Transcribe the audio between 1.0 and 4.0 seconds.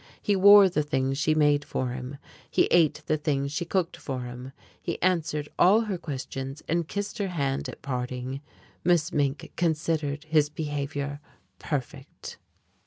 she made for him, he ate the things she cooked